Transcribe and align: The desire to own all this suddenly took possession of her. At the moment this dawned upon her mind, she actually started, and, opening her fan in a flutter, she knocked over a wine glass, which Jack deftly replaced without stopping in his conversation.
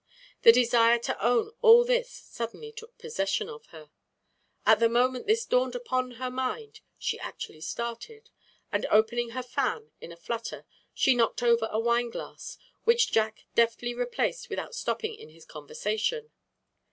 The 0.41 0.51
desire 0.51 0.97
to 0.97 1.23
own 1.23 1.51
all 1.61 1.85
this 1.85 2.09
suddenly 2.09 2.71
took 2.71 2.97
possession 2.97 3.47
of 3.49 3.67
her. 3.67 3.91
At 4.65 4.79
the 4.79 4.89
moment 4.89 5.27
this 5.27 5.45
dawned 5.45 5.75
upon 5.75 6.13
her 6.13 6.31
mind, 6.31 6.79
she 6.97 7.19
actually 7.19 7.61
started, 7.61 8.31
and, 8.71 8.87
opening 8.87 9.29
her 9.37 9.43
fan 9.43 9.91
in 10.01 10.11
a 10.11 10.17
flutter, 10.17 10.65
she 10.95 11.13
knocked 11.13 11.43
over 11.43 11.69
a 11.71 11.79
wine 11.79 12.09
glass, 12.09 12.57
which 12.83 13.11
Jack 13.11 13.45
deftly 13.53 13.93
replaced 13.93 14.49
without 14.49 14.73
stopping 14.73 15.13
in 15.13 15.29
his 15.29 15.45
conversation. 15.45 16.31